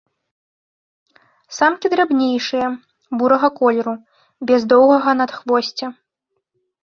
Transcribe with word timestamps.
Самкі 1.57 1.91
драбнейшыя, 1.95 2.67
бурага 3.19 3.49
колеру, 3.59 3.93
без 4.53 4.61
доўгага 4.75 5.11
надхвосця. 5.21 5.87